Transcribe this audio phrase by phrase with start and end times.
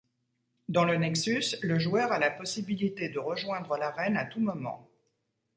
[0.67, 4.89] Dans le Nexus, le joueur a la possibilité de rejoindre l'arène à tout moment.